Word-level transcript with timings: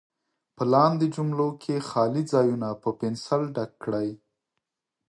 په 0.55 0.63
لاندې 0.73 1.05
جملو 1.15 1.49
کې 1.61 1.85
خالي 1.89 2.23
ځایونه 2.33 2.67
په 2.81 2.89
پنسل 2.99 3.41
ډک 3.55 3.71
کړئ. 3.83 4.09